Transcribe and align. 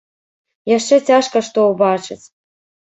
Яшчэ 0.77 0.95
цяжка 1.11 1.37
што 1.51 1.69
ўбачыць. 1.77 2.23